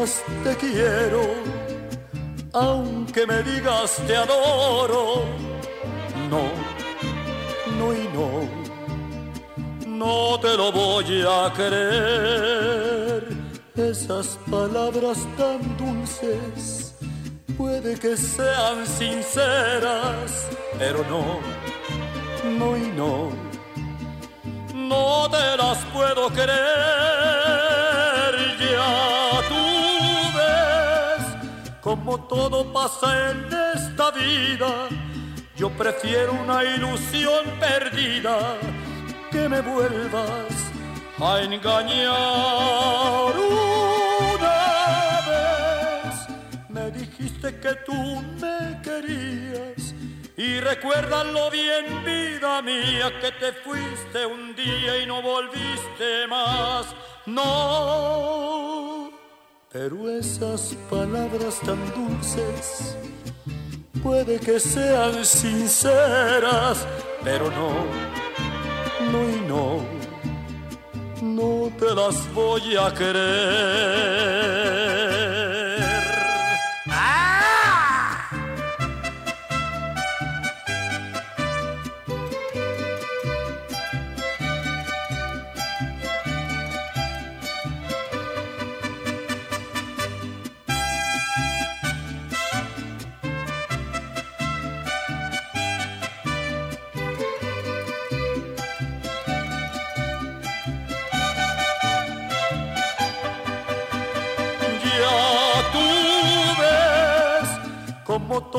[0.00, 1.20] Te quiero,
[2.54, 5.24] aunque me digas te adoro,
[6.30, 6.44] no,
[7.76, 8.48] no y no,
[9.86, 13.28] no te lo voy a creer.
[13.76, 16.94] Esas palabras tan dulces
[17.58, 21.40] puede que sean sinceras, pero no,
[22.58, 23.28] no y no,
[24.74, 27.20] no te las puedo creer
[31.90, 34.88] como todo pasa en esta vida,
[35.56, 38.56] yo prefiero una ilusión perdida
[39.32, 40.52] que me vuelvas
[41.18, 43.34] a engañar
[44.46, 44.60] una
[45.30, 46.14] vez.
[46.68, 49.92] Me dijiste que tú me querías
[50.36, 56.86] y recuérdalo bien, vida mía, que te fuiste un día y no volviste más.
[57.26, 59.19] No
[59.72, 62.96] pero esas palabras tan dulces
[64.02, 66.84] puede que sean sinceras,
[67.22, 67.70] pero no,
[69.12, 69.78] no y no,
[71.22, 74.59] no te las voy a querer.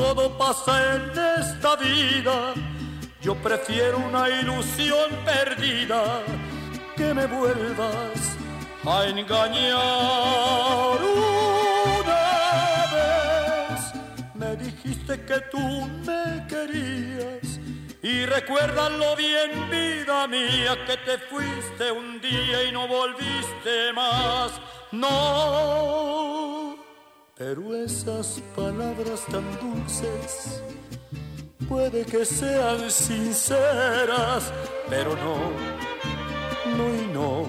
[0.02, 1.02] Todo pasa en
[1.40, 2.54] esta vida,
[3.20, 6.02] yo prefiero una ilusión perdida
[6.96, 8.20] que me vuelvas
[8.84, 10.98] a engañar
[12.04, 12.22] una
[12.94, 13.80] vez.
[14.34, 15.64] Me dijiste que tú
[16.08, 17.60] me querías
[18.02, 24.50] y recuérdalo bien, vida mía, que te fuiste un día y no volviste más.
[24.90, 26.41] No
[27.44, 30.62] pero esas palabras tan dulces
[31.68, 34.52] puede que sean sinceras,
[34.88, 35.36] pero no,
[36.76, 37.46] no y no,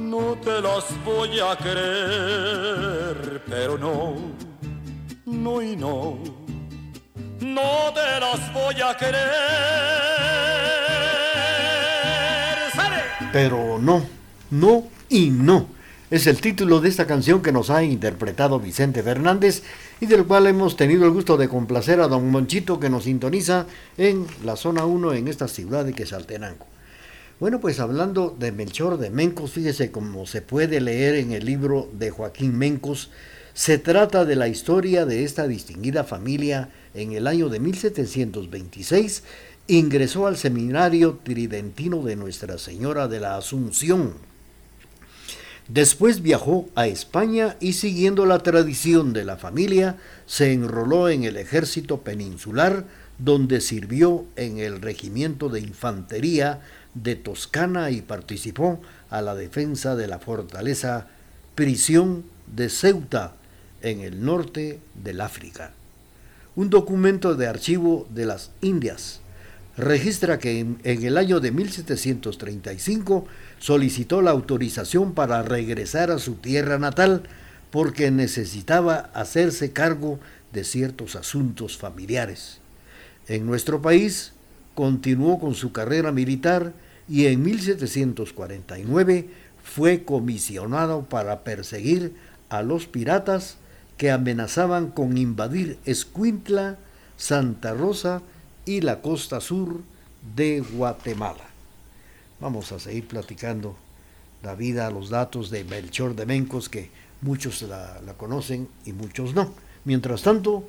[0.00, 4.14] no te las voy a creer, pero no,
[5.26, 6.18] no y no,
[7.40, 9.24] no te las voy a querer.
[13.32, 14.06] Pero no,
[14.50, 15.74] no y no
[16.10, 19.62] es el título de esta canción que nos ha interpretado Vicente Fernández
[20.00, 23.66] y del cual hemos tenido el gusto de complacer a don Monchito que nos sintoniza
[23.96, 26.66] en la zona 1 en esta ciudad de Quesaltenango.
[27.40, 31.88] Bueno, pues hablando de Melchor de Mencos, fíjese como se puede leer en el libro
[31.92, 33.10] de Joaquín Mencos,
[33.54, 36.70] se trata de la historia de esta distinguida familia.
[36.92, 39.22] En el año de 1726
[39.68, 44.33] ingresó al seminario tridentino de Nuestra Señora de la Asunción
[45.68, 51.38] Después viajó a España y siguiendo la tradición de la familia, se enroló en el
[51.38, 52.84] ejército peninsular,
[53.18, 56.60] donde sirvió en el regimiento de infantería
[56.92, 61.06] de Toscana y participó a la defensa de la fortaleza
[61.54, 62.24] prisión
[62.54, 63.34] de Ceuta
[63.80, 65.72] en el norte del África.
[66.56, 69.20] Un documento de archivo de las Indias
[69.76, 73.26] registra que en, el año de 1735
[73.58, 77.24] solicitó la autorización para regresar a su tierra natal
[77.70, 80.20] porque necesitaba hacerse cargo
[80.52, 82.60] de ciertos asuntos familiares.
[83.26, 84.32] En nuestro país
[84.74, 86.72] continuó con su carrera militar
[87.08, 89.28] y en 1749
[89.62, 92.14] fue comisionado para perseguir
[92.48, 93.56] a los piratas
[93.96, 96.78] que amenazaban con invadir Escuintla,
[97.16, 98.22] Santa Rosa
[98.66, 99.80] y la costa sur
[100.34, 101.44] de Guatemala.
[102.40, 103.76] Vamos a seguir platicando
[104.42, 106.90] la vida, los datos de Melchor de Mencos, que
[107.22, 109.52] muchos la, conocen y muchos no.
[109.84, 110.64] Mientras tanto,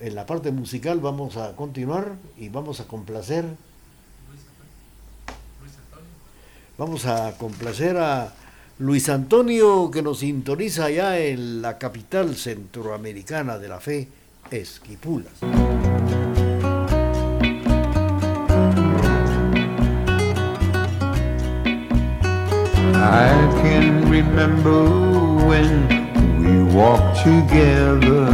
[0.00, 3.44] en la parte musical vamos a continuar y vamos a complacer.
[6.76, 8.32] Vamos a complacer a
[8.78, 14.08] Luis Antonio que nos sintoniza allá en la capital centroamericana de la fe,
[14.50, 15.34] Esquipulas.
[23.10, 23.32] I
[23.62, 24.84] can remember
[25.48, 25.88] when
[26.42, 28.26] we walked together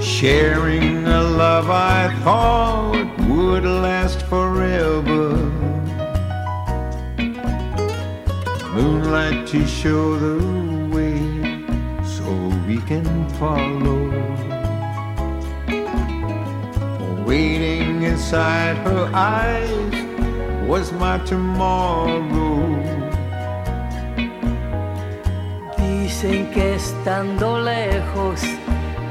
[0.00, 5.36] sharing a love I thought would last forever.
[8.74, 10.38] Moonlight to show the
[10.92, 11.16] way
[12.04, 12.26] so
[12.66, 13.06] we can
[13.38, 14.10] follow.
[17.24, 19.91] Waiting inside her eyes
[20.66, 22.62] was my tomorrow.
[25.76, 28.40] Dicen que estando lejos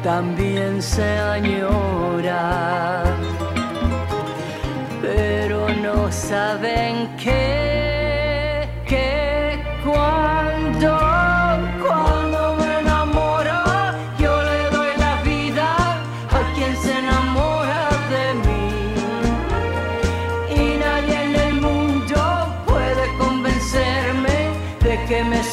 [0.03, 3.03] también se añora,
[5.01, 11.10] pero no saben que, que cuando,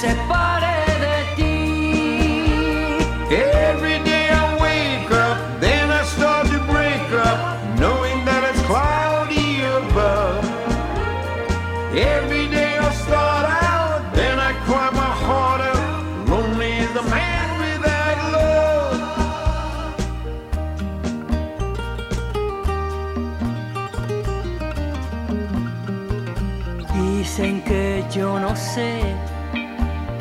[0.03, 0.48] de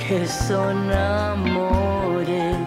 [0.08, 2.58] que son amores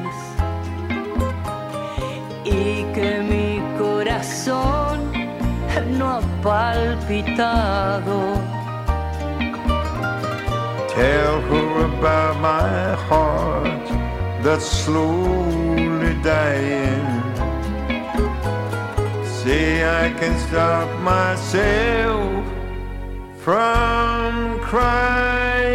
[2.45, 5.11] y que mi corazón
[5.99, 8.19] no ha palpitado.
[10.95, 13.87] Tell her about my heart
[14.43, 17.09] that's slowly dying.
[19.25, 22.45] Say I can stop myself
[23.39, 25.71] from crying.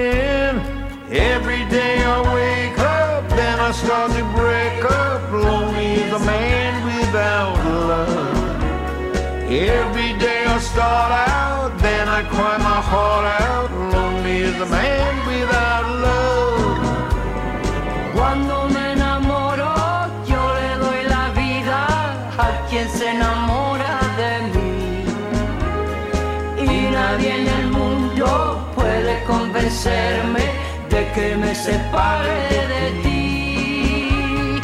[1.11, 5.21] Every day I wake up, then I start to break up.
[5.45, 7.57] Lonely as a man without
[7.91, 8.47] love.
[9.79, 13.69] Every day I start out, then I cry my heart out.
[13.93, 16.77] Lonely as a man without love.
[18.15, 19.73] Cuando me enamoro,
[20.31, 21.79] yo le doy la vida
[22.45, 24.75] a quien se enamora de mí.
[26.69, 28.27] Y nadie en el mundo
[28.75, 30.64] puede convencerme
[30.95, 32.39] de que me separe
[32.73, 34.61] de ti.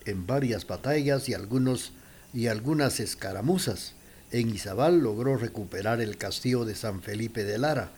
[0.05, 1.91] en varias batallas y, algunos,
[2.33, 3.93] y algunas escaramuzas.
[4.31, 7.91] En Izabal logró recuperar el castillo de San Felipe de Lara,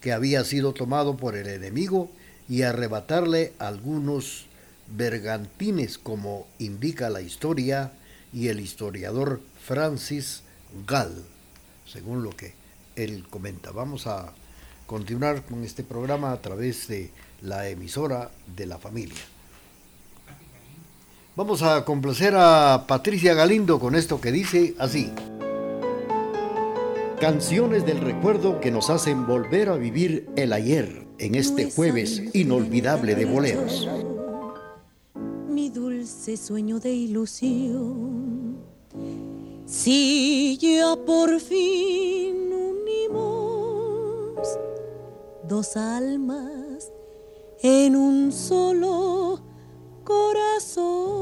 [0.00, 2.10] que había sido tomado por el enemigo,
[2.48, 4.46] y arrebatarle algunos
[4.96, 7.92] bergantines como indica la historia
[8.32, 10.42] y el historiador Francis
[10.86, 11.24] Gall,
[11.86, 12.54] según lo que
[12.96, 13.70] él comenta.
[13.70, 14.32] Vamos a
[14.86, 17.10] continuar con este programa a través de
[17.42, 19.20] la emisora de la familia.
[21.36, 25.10] Vamos a complacer a Patricia Galindo con esto que dice así.
[27.20, 33.14] Canciones del recuerdo que nos hacen volver a vivir el ayer en este jueves inolvidable
[33.14, 33.88] de boleros.
[36.10, 38.56] Dulce sueño de ilusión.
[39.64, 44.36] Si ya por fin unimos
[45.48, 46.90] dos almas
[47.62, 49.38] en un solo
[50.02, 51.20] corazón.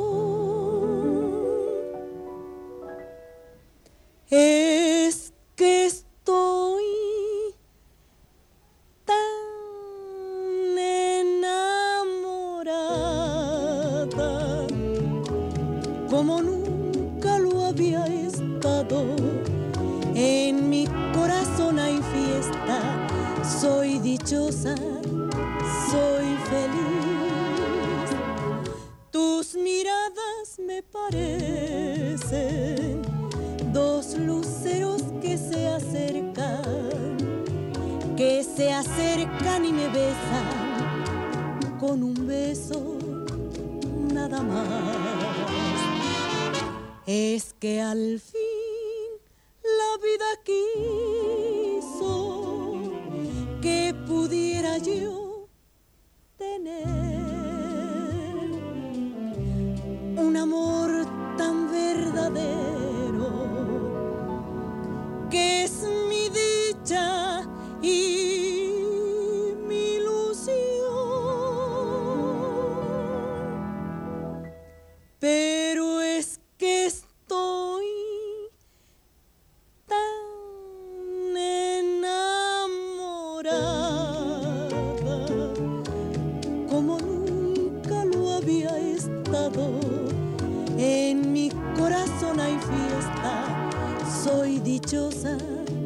[94.88, 95.78] Soy dichosa,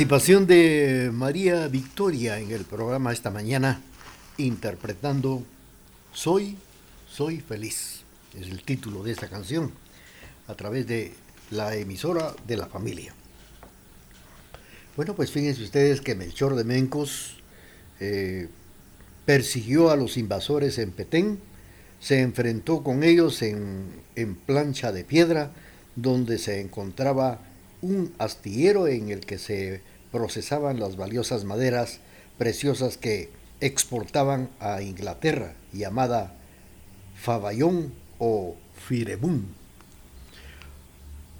[0.00, 3.82] participación de María Victoria en el programa esta mañana
[4.38, 5.44] interpretando
[6.14, 6.56] Soy,
[7.06, 8.00] soy feliz.
[8.34, 9.70] Es el título de esta canción
[10.46, 11.12] a través de
[11.50, 13.12] la emisora de la familia.
[14.96, 17.36] Bueno, pues fíjense ustedes que Melchor de Mencos
[18.00, 18.48] eh,
[19.26, 21.40] persiguió a los invasores en Petén,
[22.00, 25.52] se enfrentó con ellos en, en plancha de piedra,
[25.94, 27.42] donde se encontraba
[27.82, 32.00] un astillero en el que se procesaban las valiosas maderas
[32.38, 36.34] preciosas que exportaban a Inglaterra, llamada
[37.16, 39.46] Faballón o Firebún.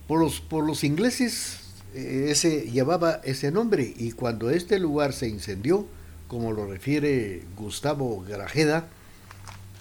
[0.06, 1.60] Por los, por los ingleses
[1.94, 5.86] eh, ese, llevaba ese nombre y cuando este lugar se incendió,
[6.28, 8.88] como lo refiere Gustavo Grajeda,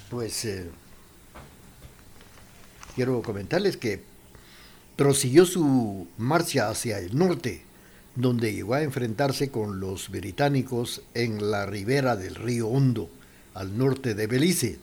[0.10, 0.70] pues eh,
[2.96, 4.02] quiero comentarles que
[4.96, 7.62] prosiguió su marcha hacia el norte,
[8.20, 13.10] donde llegó a enfrentarse con los británicos en la ribera del río Hondo,
[13.54, 14.78] al norte de Belice.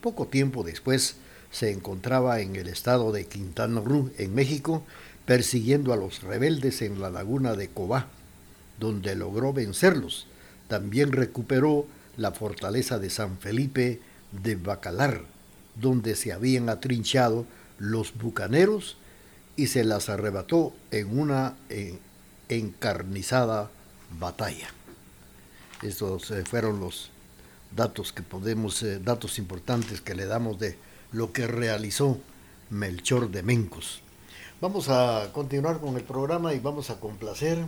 [0.00, 1.14] Poco tiempo después
[1.52, 4.84] se encontraba en el estado de Quintana Roo, en México,
[5.26, 8.08] persiguiendo a los rebeldes en la laguna de Cobá,
[8.80, 10.26] donde logró vencerlos.
[10.66, 14.00] También recuperó la fortaleza de San Felipe
[14.42, 15.22] de Bacalar,
[15.80, 17.46] donde se habían atrinchado
[17.78, 18.96] los bucaneros
[19.54, 21.54] y se las arrebató en una
[22.48, 23.70] encarnizada
[24.18, 24.68] batalla.
[25.82, 27.10] Estos eh, fueron los
[27.74, 30.78] datos que podemos, eh, datos importantes que le damos de
[31.12, 32.18] lo que realizó
[32.70, 34.00] Melchor de Mencos.
[34.60, 37.58] Vamos a continuar con el programa y vamos a complacer.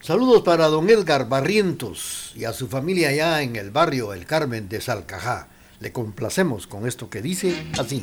[0.00, 4.68] Saludos para don Edgar Barrientos y a su familia allá en el barrio El Carmen
[4.68, 5.48] de Salcajá.
[5.80, 8.02] Le complacemos con esto que dice así.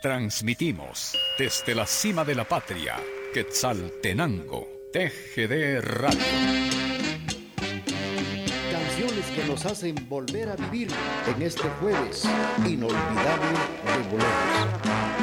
[0.00, 2.96] Transmitimos desde la cima de la patria,
[3.32, 6.20] Quetzaltenango, TGD Radio.
[8.70, 10.88] Canciones que nos hacen volver a vivir
[11.34, 12.24] en este jueves
[12.66, 15.15] inolvidable de boleros.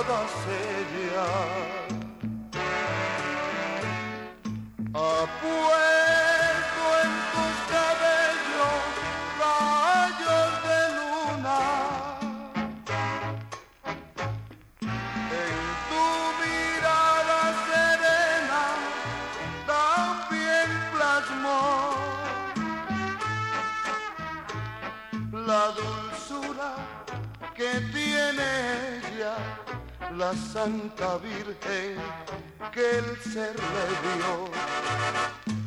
[0.00, 1.77] A
[30.68, 31.96] Santa Virgen
[32.74, 35.57] que el ser le dio.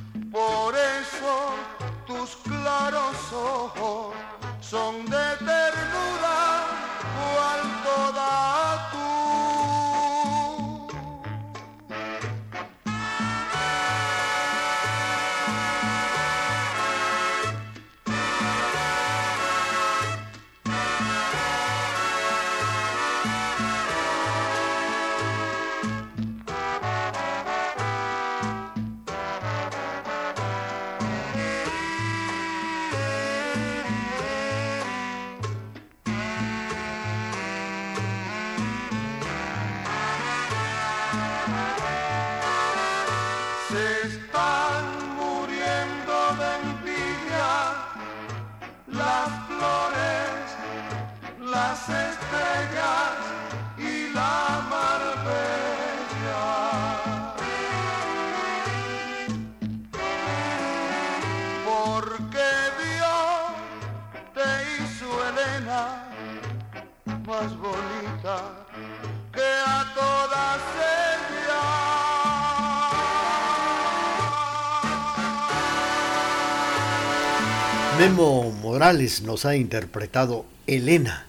[77.98, 81.28] Memo Morales nos ha interpretado Elena.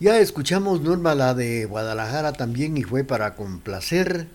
[0.00, 4.26] Ya escuchamos Norma la de Guadalajara también y fue para complacer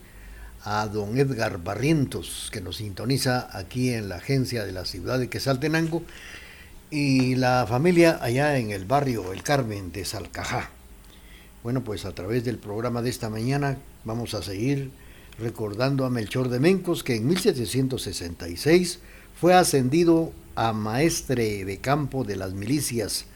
[0.62, 5.28] a don Edgar Barrientos que nos sintoniza aquí en la agencia de la ciudad de
[5.28, 6.02] Quesaltenango
[6.90, 10.70] y la familia allá en el barrio El Carmen de Salcajá.
[11.62, 14.90] Bueno, pues a través del programa de esta mañana vamos a seguir
[15.38, 19.00] recordando a Melchor de Mencos que en 1766
[19.38, 23.26] fue ascendido a maestre de campo de las milicias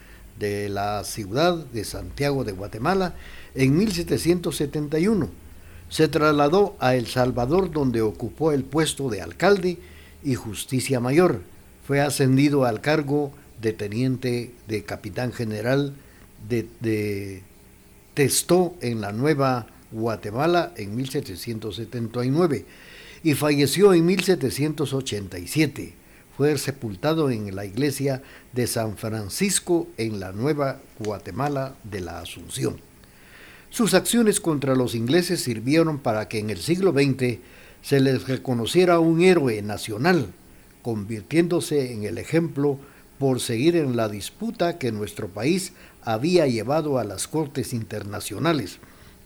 [0.40, 3.14] de la ciudad de Santiago de Guatemala
[3.54, 5.28] en 1771.
[5.88, 9.78] Se trasladó a El Salvador donde ocupó el puesto de alcalde
[10.24, 11.42] y justicia mayor.
[11.87, 13.30] Fue ascendido al cargo
[13.61, 15.94] de teniente de capitán general
[16.48, 17.44] de,
[18.14, 22.66] Testó en la Nueva Guatemala en 1779
[23.22, 26.01] y falleció en 1787
[26.59, 32.81] sepultado en la iglesia de San Francisco en la Nueva Guatemala de la Asunción.
[33.70, 37.38] Sus acciones contra los ingleses sirvieron para que en el siglo XX
[37.81, 40.33] se les reconociera un héroe nacional,
[40.83, 42.78] convirtiéndose en el ejemplo
[43.18, 48.78] por seguir en la disputa que nuestro país había llevado a las Cortes Internacionales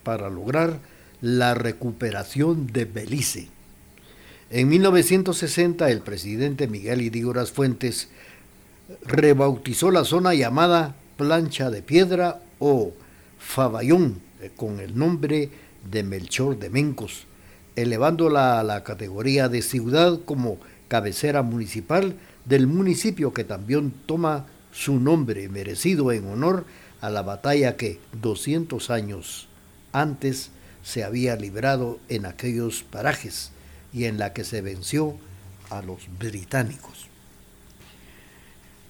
[0.02, 0.78] para lograr
[1.20, 3.55] la recuperación de Belice.
[4.48, 8.08] En 1960 el presidente Miguel Idígoras Fuentes
[9.02, 12.92] rebautizó la zona llamada Plancha de Piedra o
[13.40, 15.50] Faballón eh, con el nombre
[15.90, 17.26] de Melchor de Mencos,
[17.74, 25.00] elevándola a la categoría de ciudad como cabecera municipal del municipio que también toma su
[25.00, 26.66] nombre merecido en honor
[27.00, 29.48] a la batalla que 200 años
[29.90, 30.50] antes
[30.84, 33.50] se había librado en aquellos parajes
[33.96, 35.16] y en la que se venció
[35.70, 37.08] a los británicos.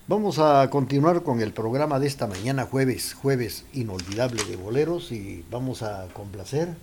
[0.09, 5.45] Vamos a continuar con el programa de esta mañana, jueves, jueves inolvidable de boleros, y
[5.49, 6.75] vamos a complacer.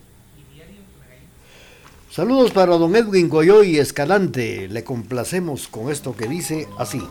[2.09, 4.69] Saludos para don Edwin Goyoy Escalante.
[4.69, 7.01] Le complacemos con esto que dice así.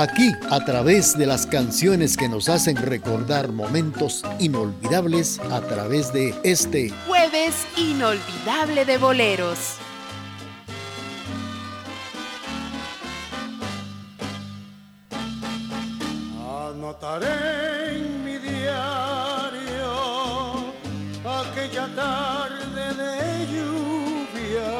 [0.00, 6.36] Aquí, a través de las canciones que nos hacen recordar momentos inolvidables, a través de
[6.44, 9.58] este jueves inolvidable de boleros.
[16.70, 19.94] Anotaré en mi diario
[21.24, 24.70] aquella tarde de lluvia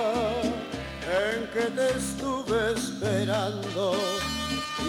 [1.10, 4.17] en que te estuve esperando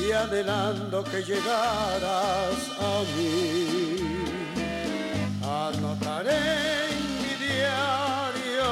[0.09, 3.97] y anhelando que llegaras a mí.
[5.43, 8.71] Anotaré en mi diario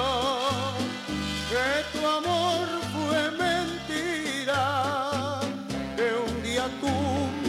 [1.51, 4.63] que tu amor fue mentira,
[5.95, 6.95] que un día tú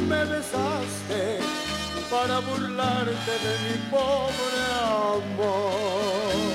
[0.06, 1.38] me besaste
[2.10, 4.60] para burlarte de mi pobre
[5.14, 6.47] amor.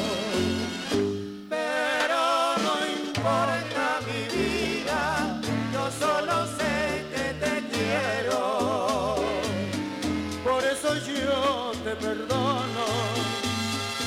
[11.93, 12.85] Te perdono,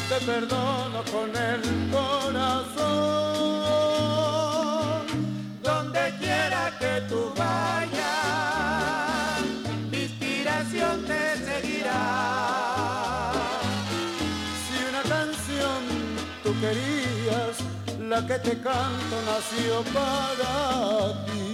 [0.09, 1.61] te perdono con el
[1.93, 2.77] corazón.
[5.63, 8.01] Donde quiera que tú vayas,
[9.91, 13.33] mi inspiración te seguirá.
[14.63, 15.81] Si una canción
[16.43, 17.57] tú querías,
[18.01, 21.46] la que te canto nació para ti.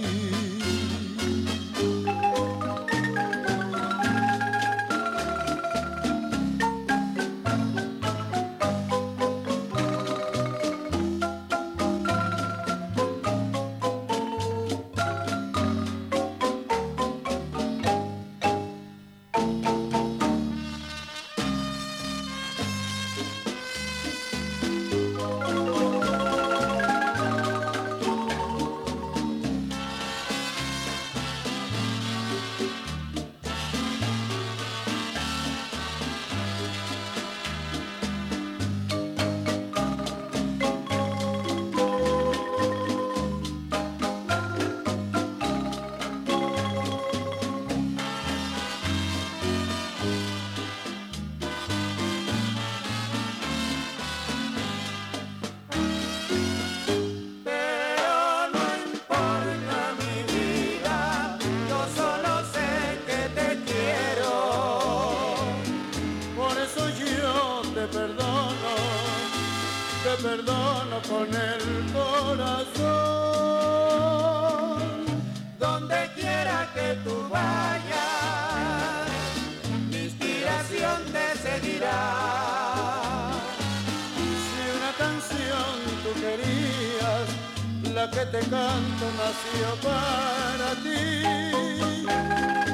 [88.09, 91.23] Que te canto nació para ti,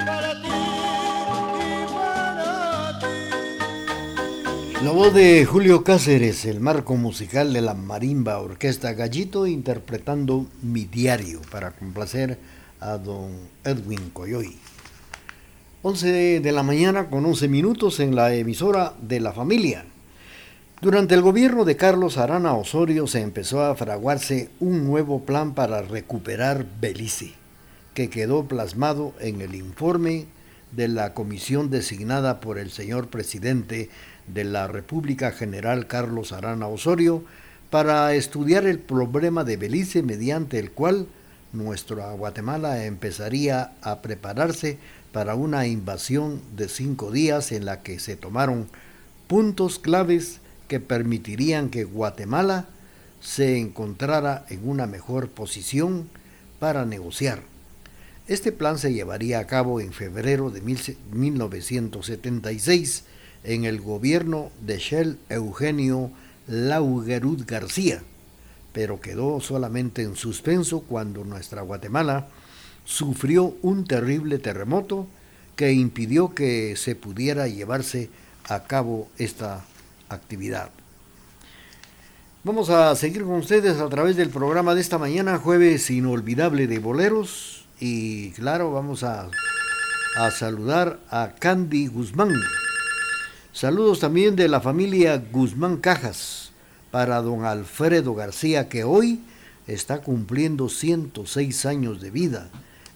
[0.06, 0.48] para ti
[1.60, 4.84] y para ti.
[4.84, 10.86] La voz de Julio Cáceres, el marco musical de la marimba orquesta Gallito, interpretando Mi
[10.86, 12.40] Diario para complacer
[12.80, 13.32] a don
[13.64, 14.58] Edwin Coyoy.
[15.84, 19.86] 11 de la mañana con 11 minutos en la emisora de la familia.
[20.82, 25.82] Durante el gobierno de Carlos Arana Osorio se empezó a fraguarse un nuevo plan para
[25.82, 27.34] recuperar Belice,
[27.94, 30.28] que quedó plasmado en el informe
[30.72, 33.90] de la comisión designada por el señor presidente
[34.28, 37.26] de la República General Carlos Arana Osorio
[37.70, 41.08] para estudiar el problema de Belice mediante el cual
[41.52, 44.78] nuestra Guatemala empezaría a prepararse
[45.12, 48.70] para una invasión de cinco días en la que se tomaron
[49.28, 50.40] puntos claves
[50.70, 52.70] que permitirían que Guatemala
[53.20, 56.08] se encontrara en una mejor posición
[56.60, 57.42] para negociar.
[58.28, 63.04] Este plan se llevaría a cabo en febrero de 1976
[63.44, 66.12] en el gobierno de Shell Eugenio
[66.48, 68.04] Laugerud García,
[68.72, 72.28] pero quedó solamente en suspenso cuando nuestra Guatemala
[72.86, 75.08] sufrió un terrible terremoto
[75.56, 78.12] que impidió que se pudiera llevarse
[78.48, 79.66] a cabo esta
[80.10, 80.72] actividad.
[82.44, 86.80] Vamos a seguir con ustedes a través del programa de esta mañana, jueves inolvidable de
[86.80, 87.66] boleros.
[87.80, 89.30] Y claro, vamos a,
[90.18, 92.34] a saludar a Candy Guzmán.
[93.52, 96.52] Saludos también de la familia Guzmán Cajas
[96.92, 99.22] para don Alfredo García, que hoy
[99.68, 102.50] está cumpliendo 106 años de vida.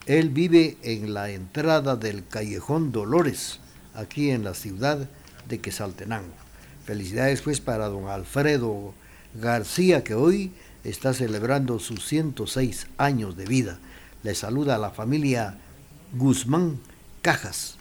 [0.06, 3.60] Él vive en la entrada del Callejón Dolores,
[3.94, 5.10] aquí en la ciudad
[5.48, 6.43] de Quesaltenango.
[6.86, 8.94] Felicidades pues para don Alfredo
[9.36, 10.52] García, que hoy
[10.84, 13.80] está celebrando sus 106 años de vida.
[14.22, 15.58] Le saluda a la familia
[16.14, 16.80] Guzmán
[17.22, 17.78] Cajas.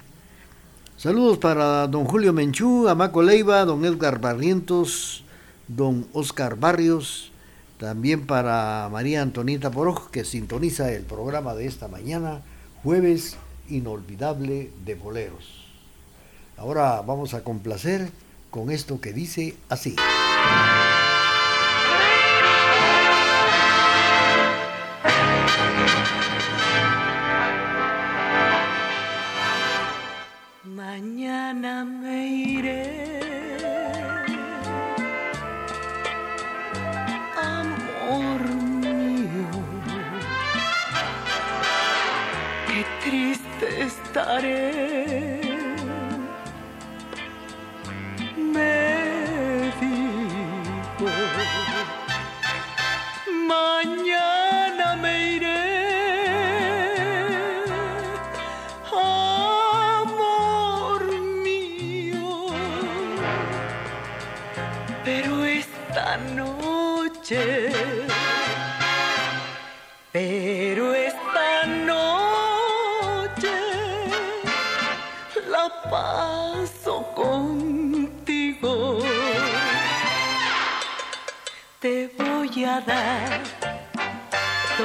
[0.97, 5.25] Saludos para don Julio Menchú, Amaco Leiva, don Edgar Barrientos,
[5.67, 7.33] don Oscar Barrios,
[7.79, 12.43] también para María Antonita Poroj, que sintoniza el programa de esta mañana,
[12.85, 13.37] jueves
[13.69, 15.67] inolvidable de boleros.
[16.57, 18.13] Ahora vamos a complacer
[18.53, 19.97] con esto que dice así.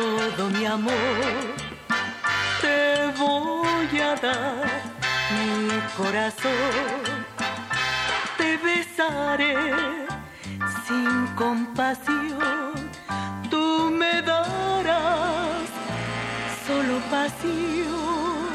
[0.07, 1.67] Todo mi amor
[2.61, 4.65] te voy a dar
[5.35, 6.99] mi corazón.
[8.37, 9.55] Te besaré
[10.85, 12.73] sin compasión.
[13.49, 15.67] Tú me darás
[16.65, 18.47] solo pasión.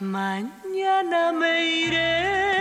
[0.00, 2.55] Mañana me iré.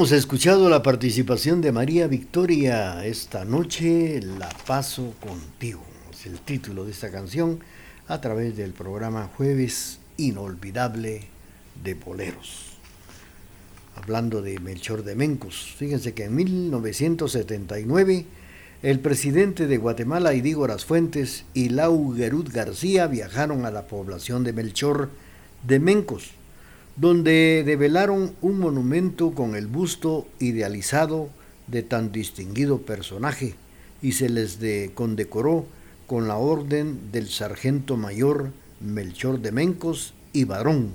[0.00, 6.86] Hemos escuchado la participación de María Victoria esta noche, La Paso Contigo, es el título
[6.86, 7.60] de esta canción,
[8.08, 11.24] a través del programa Jueves Inolvidable
[11.84, 12.78] de Boleros.
[13.94, 18.24] Hablando de Melchor de Mencos, fíjense que en 1979
[18.82, 24.54] el presidente de Guatemala, Idígoras Fuentes, y Lau Gerud García viajaron a la población de
[24.54, 25.10] Melchor
[25.68, 26.30] de Mencos,
[26.96, 31.30] donde develaron un monumento con el busto idealizado
[31.66, 33.54] de tan distinguido personaje
[34.02, 35.66] y se les de- condecoró
[36.06, 38.50] con la orden del sargento mayor
[38.80, 40.90] Melchor de Mencos y varón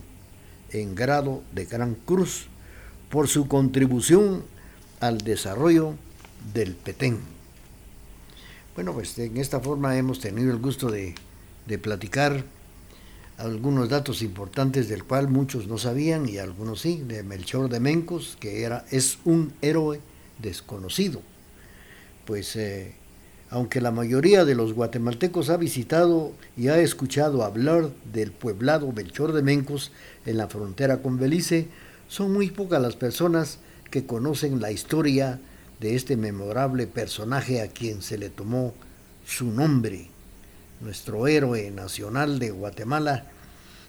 [0.71, 2.47] en grado de Gran Cruz
[3.10, 4.43] por su contribución
[4.99, 5.93] al desarrollo
[6.53, 7.19] del Petén.
[8.75, 11.15] Bueno, pues en esta forma hemos tenido el gusto de,
[11.65, 12.43] de platicar
[13.38, 18.38] algunos datos importantes del cual muchos no sabían y algunos sí, de Melchor de Mencos,
[18.39, 20.00] que era, es un héroe
[20.41, 21.21] desconocido.
[22.26, 22.93] Pues eh,
[23.50, 29.34] aunque la mayoría de los guatemaltecos ha visitado y ha escuchado hablar del pueblado Melchor
[29.34, 29.92] de Mencos
[30.25, 31.67] en la frontera con Belice,
[32.08, 33.60] son muy pocas las personas
[33.92, 35.40] que conocen la historia
[35.79, 38.73] de este memorable personaje a quien se le tomó
[39.25, 40.15] su nombre
[40.82, 43.26] nuestro héroe nacional de Guatemala,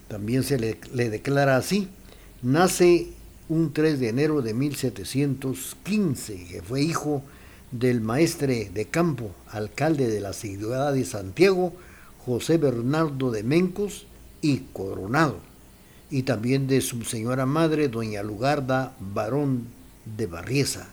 [0.09, 0.79] también se le,
[1.11, 1.89] declara así.
[2.43, 3.09] Nace
[3.49, 7.23] un 3 de enero de 1715, que fue hijo
[7.73, 11.73] del maestre de campo, alcalde de la ciudad de Santiago,
[12.25, 14.07] José Bernardo de Mencos
[14.43, 15.39] y Coronado,
[16.11, 19.67] y también de su señora madre, doña Lugarda Barón
[20.17, 20.89] de Barriesa,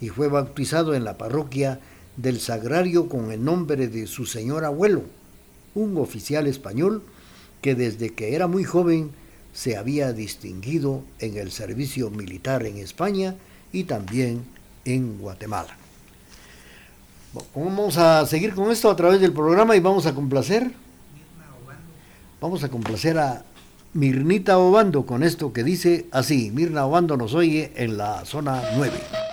[0.00, 1.80] y fue bautizado en la parroquia
[2.16, 5.02] del Sagrario con el nombre de su señor abuelo,
[5.76, 7.02] un oficial español
[7.62, 9.10] que desde que era muy joven
[9.52, 13.36] se había distinguido en el servicio militar en España
[13.72, 14.44] y también
[14.84, 15.76] en Guatemala.
[17.54, 20.72] Vamos a seguir con esto a través del programa y vamos a complacer.
[22.40, 23.44] Vamos a complacer a
[23.92, 26.50] Mirnita Obando con esto que dice así.
[26.50, 29.25] Mirna Obando nos oye en la zona 9.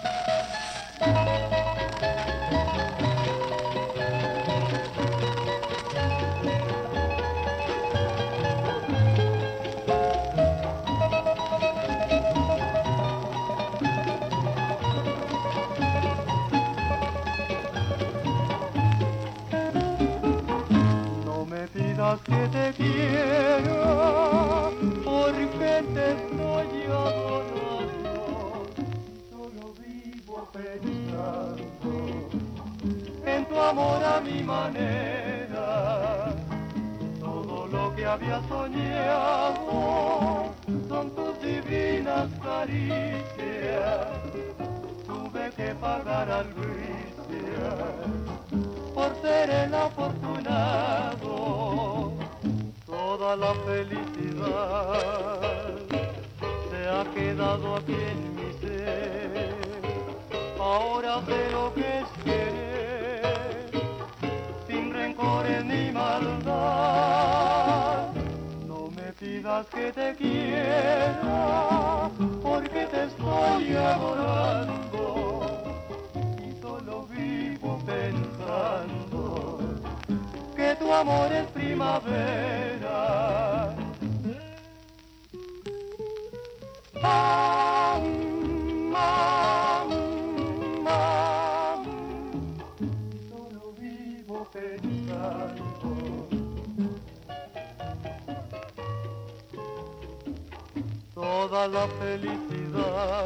[101.50, 103.26] Toda la felicidad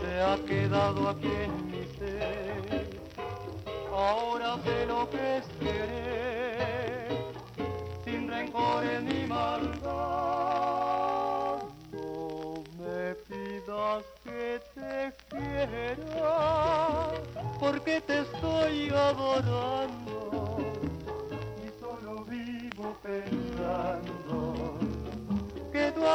[0.00, 3.00] se ha quedado aquí en mi ser.
[3.92, 7.18] Ahora sé lo que es querer,
[8.04, 9.82] sin rencores ni maldad.
[11.92, 17.10] No me pidas que te quiera,
[17.58, 20.05] porque te estoy adorando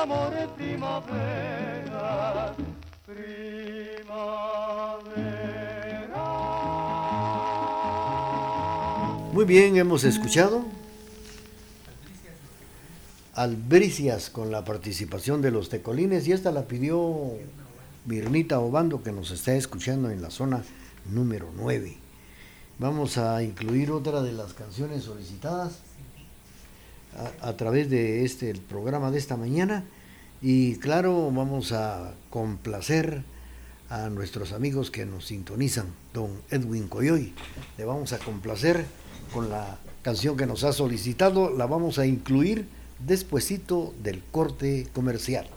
[0.01, 2.55] amor primavera.
[9.31, 10.65] Muy bien, hemos escuchado
[13.33, 17.37] Albricias con la participación de los tecolines y esta la pidió
[18.05, 20.63] Mirnita Obando que nos está escuchando en la zona
[21.09, 21.95] número 9.
[22.79, 25.90] Vamos a incluir otra de las canciones solicitadas
[27.41, 29.83] a, través de este el programa de esta mañana.
[30.41, 33.23] Y claro vamos a complacer
[33.89, 37.33] a nuestros amigos que nos sintonizan don Edwin Coyoy.
[37.77, 38.85] Le vamos a complacer
[39.33, 41.49] con la canción que nos ha solicitado.
[41.55, 42.65] La vamos a incluir
[42.99, 45.47] despuesito del corte comercial.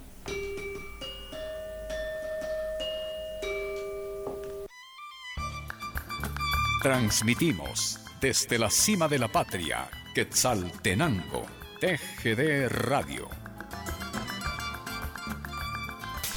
[6.82, 11.44] Transmitimos desde la cima de la patria, Quetzaltenango,
[11.80, 13.28] TGD Radio.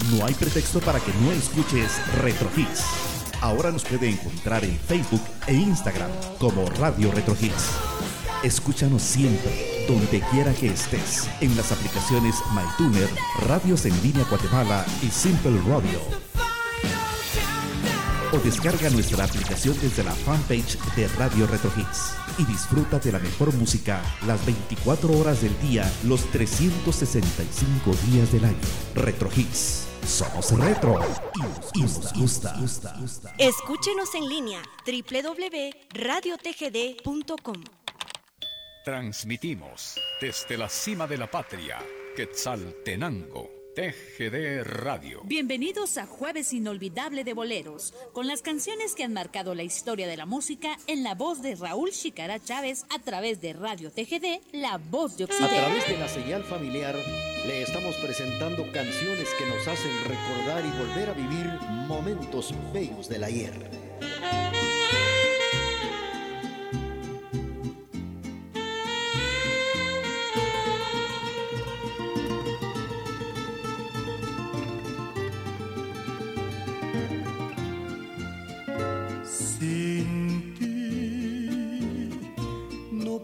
[0.10, 2.84] No hay pretexto para que no escuches Retro Hits.
[3.40, 6.10] Ahora nos puede encontrar en Facebook e Instagram
[6.40, 7.70] como Radio Retro Hits.
[8.42, 13.10] Escúchanos siempre, donde quiera que estés, en las aplicaciones MyTuner,
[13.48, 16.37] Radios en Línea Guatemala y Simple Radio.
[18.34, 23.20] O descarga nuestra aplicación desde la fanpage de Radio Retro Hits y disfruta de la
[23.20, 28.58] mejor música las 24 horas del día, los 365 días del año.
[28.96, 29.86] Retro Hits.
[30.06, 31.00] Somos retro
[31.74, 32.56] y nos gusta.
[33.38, 37.64] Escúchenos en línea www.radiotgd.com.
[38.86, 41.80] Transmitimos desde la cima de la patria,
[42.16, 45.22] Quetzaltenango, TGD Radio.
[45.26, 50.18] Bienvenidos a Jueves Inolvidable de Boleros, con las canciones que han marcado la historia de
[50.18, 54.80] la música en la voz de Raúl Chicara Chávez a través de Radio TGD, La
[54.80, 55.58] Voz de A Occidente.
[55.58, 56.96] través de la señal familiar
[57.46, 61.46] le estamos presentando canciones que nos hacen recordar y volver a vivir
[61.88, 63.54] momentos bellos del ayer.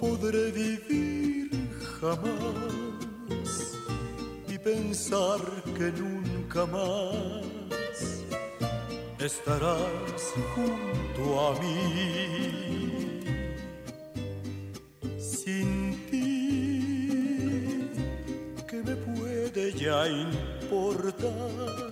[0.03, 1.49] Podré vivir
[2.01, 3.53] jamás
[4.53, 5.41] y pensar
[5.77, 8.03] que nunca más
[9.29, 10.21] estarás
[10.53, 11.79] junto a mí.
[15.17, 15.69] Sin
[16.09, 16.29] ti,
[18.69, 21.91] ¿qué me puede ya importar?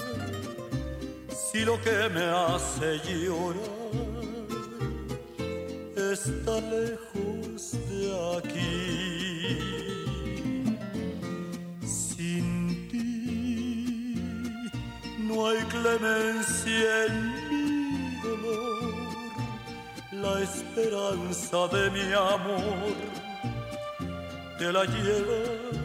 [1.44, 3.72] Si lo que me hace llorar
[6.14, 7.31] está lejos
[8.38, 9.58] aquí.
[11.86, 14.16] Sin ti
[15.20, 17.16] no hay clemencia en
[17.50, 18.94] mi dolor,
[20.12, 22.94] la esperanza de mi amor
[24.58, 25.81] te la llevas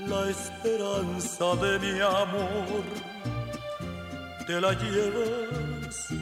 [0.00, 2.84] la esperanza de mi amor
[4.46, 6.12] te la llevas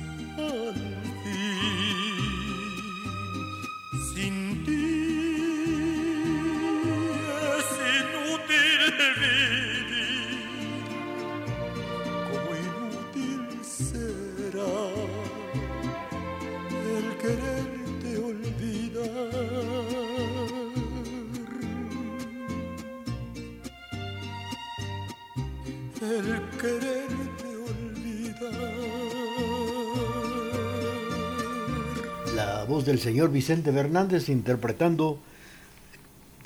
[32.70, 35.18] voz del señor Vicente Fernández interpretando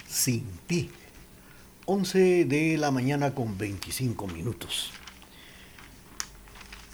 [0.08, 0.90] Sin ti.
[1.84, 4.90] 11 de la mañana con 25 minutos.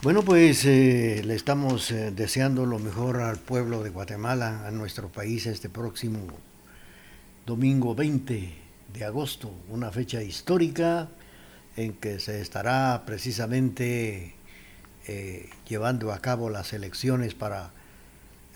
[0.02, 5.10] Bueno, pues eh, le estamos eh, deseando lo mejor al pueblo de Guatemala, a nuestro
[5.10, 6.18] país, este próximo
[7.46, 8.52] domingo 20
[8.92, 11.08] de agosto, una fecha histórica
[11.76, 14.34] en que se estará precisamente
[15.06, 17.70] eh, llevando a cabo las elecciones para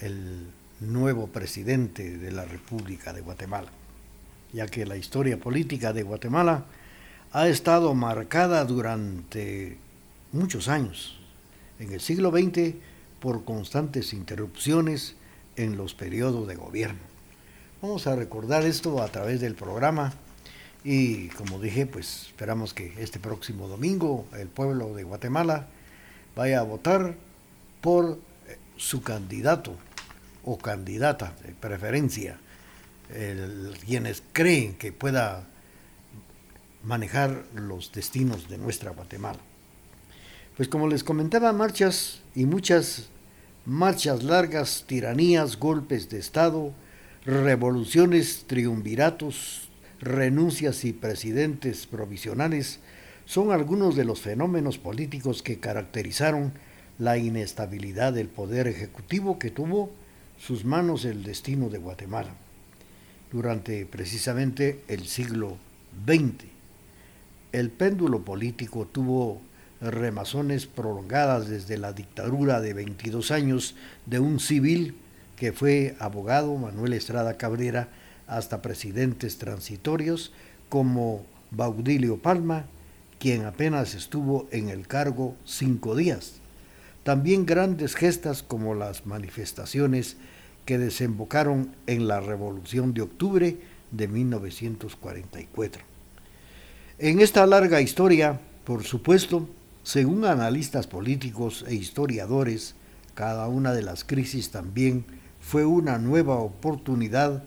[0.00, 0.48] el
[0.92, 3.70] nuevo presidente de la República de Guatemala,
[4.52, 6.64] ya que la historia política de Guatemala
[7.32, 9.78] ha estado marcada durante
[10.32, 11.18] muchos años,
[11.78, 12.74] en el siglo XX,
[13.20, 15.16] por constantes interrupciones
[15.56, 17.00] en los periodos de gobierno.
[17.80, 20.12] Vamos a recordar esto a través del programa
[20.84, 25.66] y como dije, pues esperamos que este próximo domingo el pueblo de Guatemala
[26.36, 27.16] vaya a votar
[27.80, 28.18] por
[28.48, 29.76] eh, su candidato
[30.44, 32.38] o candidata de preferencia,
[33.84, 35.46] quienes creen que pueda
[36.82, 39.38] manejar los destinos de nuestra Guatemala.
[40.56, 43.08] Pues como les comentaba, marchas y muchas
[43.66, 46.72] marchas largas, tiranías, golpes de Estado,
[47.24, 49.68] revoluciones, triunviratos,
[50.00, 52.80] renuncias y presidentes provisionales
[53.24, 56.52] son algunos de los fenómenos políticos que caracterizaron
[56.98, 59.90] la inestabilidad del poder ejecutivo que tuvo
[60.38, 62.34] sus manos el destino de Guatemala
[63.32, 65.56] durante precisamente el siglo
[66.06, 66.46] XX.
[67.52, 69.40] El péndulo político tuvo
[69.80, 73.74] remazones prolongadas desde la dictadura de 22 años
[74.06, 74.96] de un civil
[75.36, 77.88] que fue abogado Manuel Estrada Cabrera
[78.26, 80.32] hasta presidentes transitorios
[80.68, 82.66] como Baudilio Palma,
[83.18, 86.40] quien apenas estuvo en el cargo cinco días.
[87.04, 90.16] También grandes gestas como las manifestaciones
[90.64, 93.56] que desembocaron en la Revolución de Octubre
[93.92, 95.84] de 1944.
[96.98, 99.48] En esta larga historia, por supuesto,
[99.84, 102.74] Según analistas políticos e historiadores,
[103.14, 105.04] cada una de las crisis también
[105.40, 107.44] fue una nueva oportunidad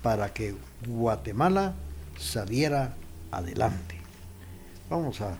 [0.00, 0.54] para que
[0.86, 1.74] Guatemala
[2.16, 2.94] saliera
[3.32, 3.96] adelante.
[4.88, 5.36] Vamos a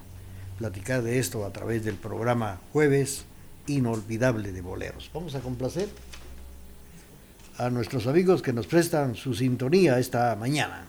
[0.58, 3.26] platicar de esto a través del programa Jueves
[3.66, 5.10] Inolvidable de Boleros.
[5.12, 5.88] Vamos a complacer
[7.58, 10.86] a nuestros amigos que nos prestan su sintonía esta mañana.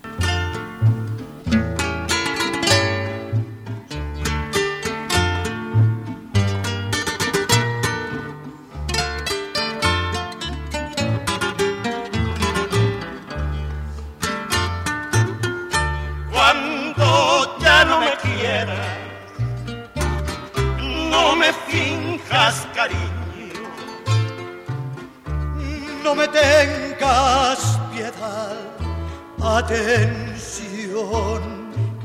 [29.58, 31.42] Atención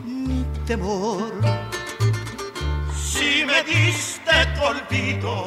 [0.05, 1.33] ni temor.
[2.95, 5.47] Si me diste tu olvido,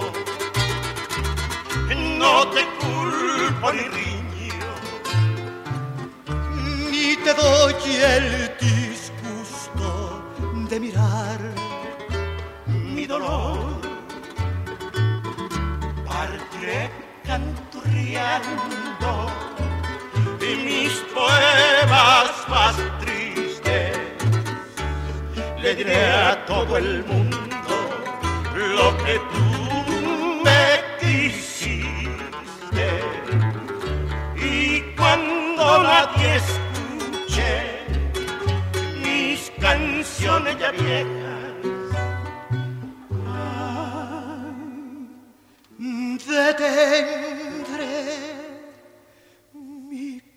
[2.18, 4.72] no te culpo ni riño,
[6.92, 7.76] ni te doy
[8.16, 8.28] el
[8.60, 9.88] disgusto
[10.70, 11.40] de mirar
[12.68, 13.80] mi dolor.
[16.08, 16.90] Partiré
[17.26, 19.10] canturreando
[19.58, 19.59] y
[20.56, 23.98] mis poemas más tristes.
[25.62, 27.38] Le diré a todo el mundo
[28.56, 30.64] lo que tú me
[31.00, 32.88] quisiste.
[34.36, 37.52] Y cuando nadie escuche
[39.04, 41.30] mis canciones ya viejas
[46.30, 47.39] detendré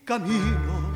[0.05, 0.93] camino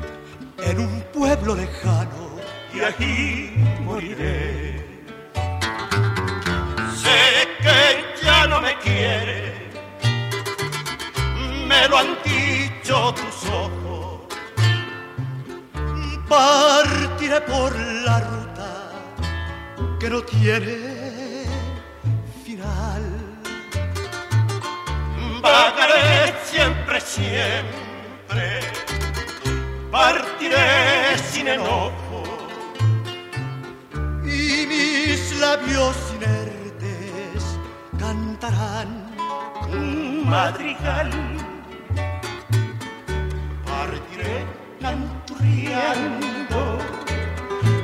[0.57, 2.37] en un pueblo lejano
[2.73, 3.51] y aquí
[3.83, 4.85] moriré.
[6.93, 9.53] Sé que ya no me quiere,
[11.67, 14.21] me lo han dicho tus ojos.
[16.27, 18.91] Partiré por la ruta
[19.99, 21.45] que no tiene
[22.43, 23.03] final.
[25.41, 28.59] Vagaré siempre, siempre,
[29.97, 32.21] partiré sin enojo
[34.23, 37.41] y mis labios inertes
[37.97, 38.89] cantarán
[39.71, 41.09] un madrigal.
[43.65, 44.35] Partiré
[44.83, 46.61] canturreando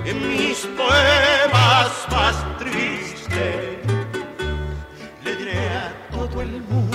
[0.06, 3.80] en mis poemas más tristes.
[5.24, 6.93] Le diré a todo el mundo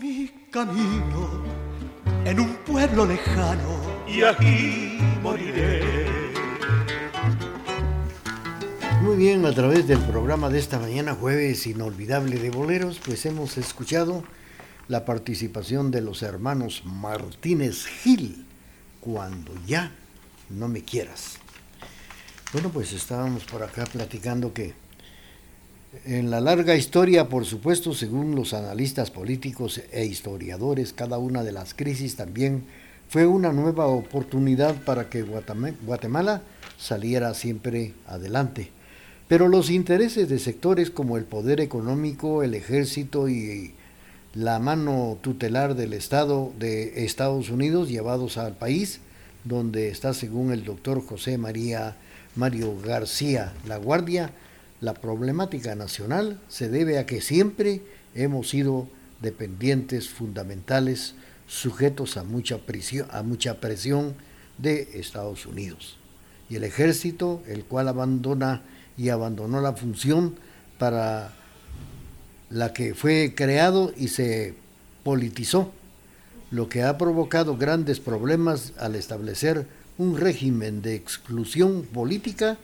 [0.00, 1.42] mi camino
[2.24, 5.82] en un pueblo lejano y aquí moriré.
[9.02, 13.58] Muy bien, a través del programa de esta mañana, jueves inolvidable de boleros, pues hemos
[13.58, 14.24] escuchado
[14.88, 18.46] la participación de los hermanos Martínez Gil,
[19.00, 19.92] cuando ya
[20.48, 21.38] no me quieras.
[22.52, 24.74] Bueno, pues estábamos por acá platicando que
[26.04, 31.52] en la larga historia, por supuesto, según los analistas políticos e historiadores, cada una de
[31.52, 32.64] las crisis también
[33.08, 36.42] fue una nueva oportunidad para que Guatemala,
[36.78, 38.70] saliera siempre adelante.
[39.28, 43.74] Pero los intereses de sectores como el poder económico, el ejército y
[44.34, 49.00] la mano tutelar del Estado de Estados Unidos llevados al país,
[49.44, 51.96] donde está, según el doctor José María
[52.34, 54.30] Mario García La Guardia,
[54.82, 57.82] la problemática nacional se debe a que siempre
[58.16, 58.88] hemos sido
[59.22, 61.14] dependientes fundamentales,
[61.46, 64.14] sujetos a mucha presión, a mucha presión
[64.58, 65.96] de Estados Unidos.
[66.50, 68.62] Y el ejército, el cual abandona
[68.98, 70.34] y abandonó la función
[70.78, 71.32] para
[72.50, 74.56] la que fue creado y se
[75.04, 75.72] politizó,
[76.50, 82.58] lo que ha provocado grandes problemas al establecer un régimen de exclusión política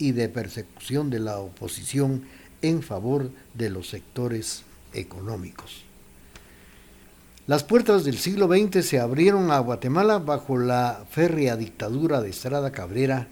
[0.00, 2.22] y de persecución de la oposición
[2.62, 5.84] en favor de los sectores económicos.
[7.46, 12.72] Las puertas del siglo XX se abrieron a Guatemala bajo la férrea dictadura de Estrada
[12.72, 13.28] Cabrera,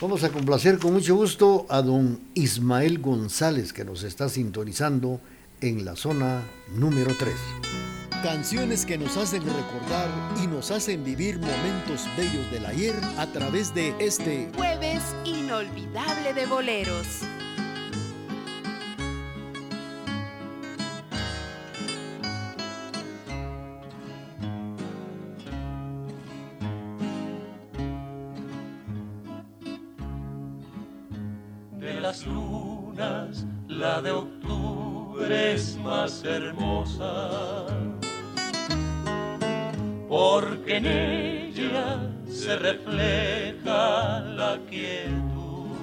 [0.00, 5.20] Vamos a complacer con mucho gusto a don Ismael González que nos está sintonizando
[5.60, 6.42] en la zona
[6.76, 7.34] número 3.
[8.22, 10.08] Canciones que nos hacen recordar
[10.42, 16.46] y nos hacen vivir momentos bellos del ayer a través de este jueves inolvidable de
[16.46, 17.06] boleros.
[31.78, 37.87] De las lunas, la de octubre es más hermosa
[40.18, 45.76] porque en ella se refleja la quietud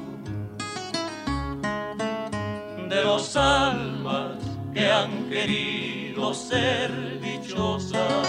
[2.89, 4.35] de los almas
[4.73, 8.27] que han querido ser dichosas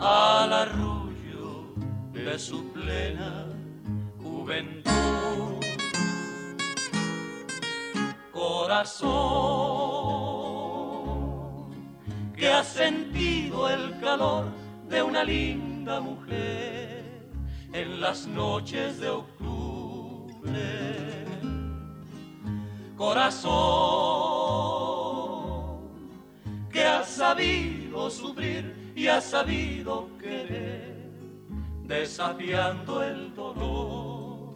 [0.00, 1.72] al arrullo
[2.12, 3.46] de su plena
[4.22, 5.64] juventud.
[8.32, 9.89] Corazón
[12.40, 14.46] que ha sentido el calor
[14.88, 17.28] de una linda mujer
[17.70, 20.56] en las noches de octubre.
[22.96, 23.50] Corazón
[26.72, 31.10] que ha sabido sufrir y ha sabido querer,
[31.84, 34.54] desafiando el dolor.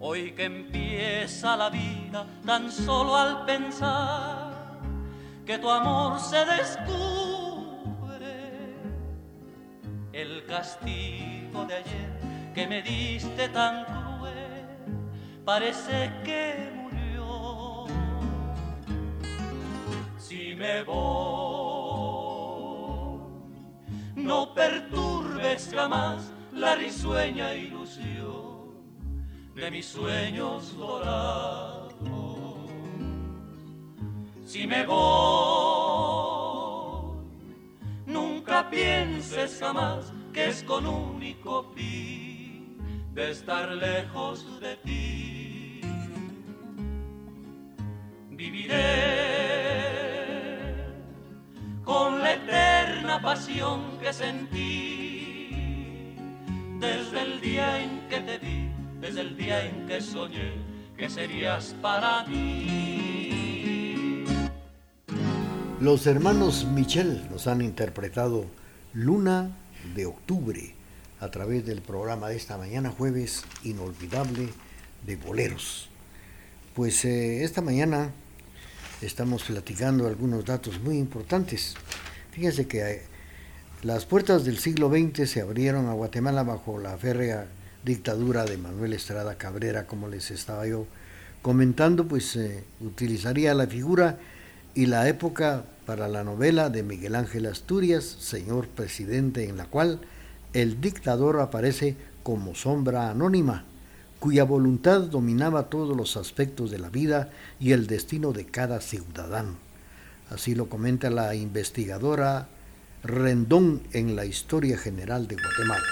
[0.00, 4.45] Hoy que empieza la vida tan solo al pensar
[5.46, 6.96] que tu amor se descubre.
[10.12, 12.10] El castigo de ayer
[12.54, 14.66] que me diste tan cruel
[15.44, 17.86] parece que murió.
[20.18, 21.06] Si me voy,
[24.16, 28.74] no perturbes jamás la risueña ilusión
[29.54, 32.25] de mis sueños dorados
[34.46, 36.06] si me voy,
[38.06, 42.78] nunca pienses jamás que es con único fin
[43.12, 45.80] de estar lejos de ti.
[48.30, 48.76] Viviré
[51.84, 55.48] con la eterna pasión que sentí
[56.78, 58.70] desde el día en que te vi,
[59.00, 60.52] desde el día en que soñé
[60.96, 62.95] que serías para mí.
[65.80, 68.46] Los hermanos Michel nos han interpretado
[68.94, 69.54] Luna
[69.94, 70.74] de Octubre
[71.20, 74.48] a través del programa de esta mañana jueves inolvidable
[75.06, 75.90] de boleros.
[76.74, 78.10] Pues eh, esta mañana
[79.02, 81.74] estamos platicando algunos datos muy importantes.
[82.30, 83.02] Fíjense que eh,
[83.82, 87.48] las puertas del siglo XX se abrieron a Guatemala bajo la férrea
[87.84, 90.86] dictadura de Manuel Estrada Cabrera, como les estaba yo
[91.42, 94.18] comentando, pues eh, utilizaría la figura
[94.76, 100.00] y la época para la novela de Miguel Ángel Asturias, Señor Presidente, en la cual
[100.52, 103.64] el dictador aparece como sombra anónima,
[104.20, 109.56] cuya voluntad dominaba todos los aspectos de la vida y el destino de cada ciudadano.
[110.28, 112.48] Así lo comenta la investigadora
[113.02, 115.86] Rendón en la Historia General de Guatemala.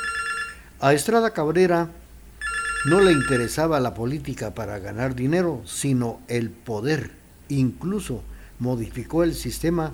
[0.81, 1.89] A Estrada Cabrera
[2.91, 7.13] no le interesaba la política para ganar dinero, sino el poder.
[7.49, 8.23] Incluso
[8.65, 9.93] modificó el sistema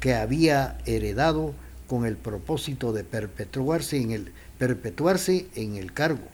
[0.00, 1.54] que había heredado
[1.86, 6.24] con el propósito de perpetuarse en el, perpetuarse en el cargo.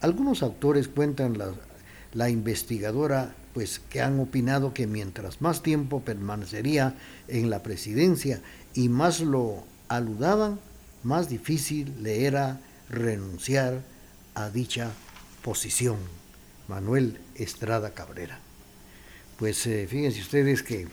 [0.00, 1.52] Algunos autores cuentan la,
[2.14, 6.96] la investigadora pues que han opinado que mientras más tiempo permanecería
[7.28, 8.40] en la presidencia
[8.74, 10.58] y más lo aludaban,
[11.04, 13.82] más difícil le era renunciar
[14.34, 14.90] a dicha
[15.42, 15.98] posición.
[16.66, 18.38] Manuel Estrada Cabrera.
[19.38, 20.86] Pues eh, fíjense ustedes que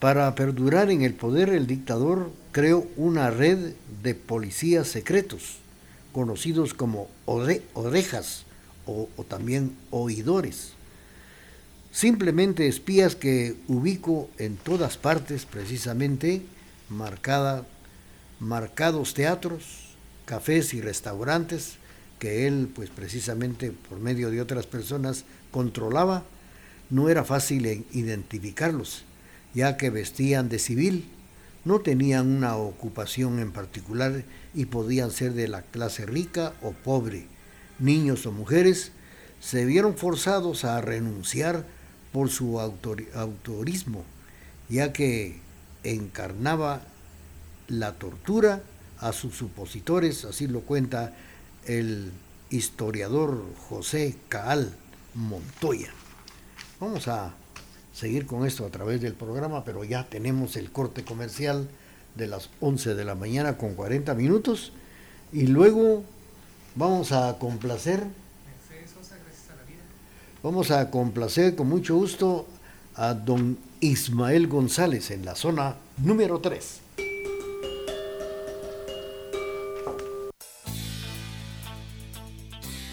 [0.00, 5.58] para perdurar en el poder el dictador creó una red de policías secretos,
[6.12, 8.44] conocidos como orejas
[8.86, 10.72] o, también oidores.
[11.92, 16.42] Simplemente espías que ubico en todas partes, precisamente
[18.38, 19.94] marcados teatros,
[20.24, 21.74] cafés y restaurantes
[22.18, 26.24] que él, pues precisamente por medio de otras personas, controlaba,
[26.88, 29.04] no era fácil identificarlos,
[29.54, 31.08] ya que vestían de civil,
[31.64, 34.24] no tenían una ocupación en particular
[34.54, 37.26] y podían ser de la clase rica o pobre,
[37.78, 38.92] niños o mujeres,
[39.40, 41.64] se vieron forzados a renunciar
[42.12, 44.04] por su autorismo,
[44.68, 45.40] ya que
[45.84, 46.82] encarnaba
[47.68, 48.62] la tortura
[48.98, 51.14] a sus supositores, así lo cuenta
[51.66, 52.12] el
[52.50, 54.74] historiador José Caal
[55.14, 55.92] Montoya.
[56.80, 57.34] Vamos a
[57.92, 61.68] seguir con esto a través del programa, pero ya tenemos el corte comercial
[62.14, 64.72] de las 11 de la mañana con 40 minutos
[65.32, 66.02] y luego
[66.74, 68.04] vamos a complacer
[70.42, 72.46] vamos a complacer con mucho gusto
[72.94, 76.89] a don Ismael González en la zona número 3.